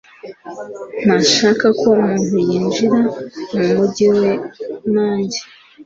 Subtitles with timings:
[1.03, 2.99] ntashaka ko umuntu yinjira
[3.53, 4.31] mu mujyi we
[4.93, 5.39] nanjye